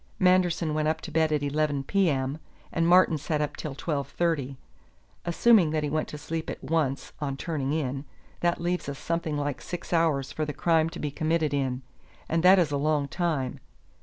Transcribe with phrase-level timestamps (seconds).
[0.17, 2.09] Manderson went up to bed at eleven P.
[2.09, 2.39] M.
[2.71, 4.57] and Martin sat up till twelve thirty.
[5.25, 8.05] Assuming that he went to sleep at once on turning in,
[8.39, 11.83] that leaves us something like six hours for the crime to be committed in;
[12.27, 13.59] and that is a long time.